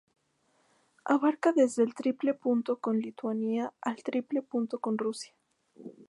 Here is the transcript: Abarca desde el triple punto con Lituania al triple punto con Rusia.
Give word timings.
Abarca 1.05 1.51
desde 1.53 1.83
el 1.83 1.93
triple 1.93 2.33
punto 2.33 2.79
con 2.79 2.97
Lituania 2.99 3.71
al 3.81 4.01
triple 4.01 4.41
punto 4.41 4.79
con 4.79 4.97
Rusia. 4.97 5.35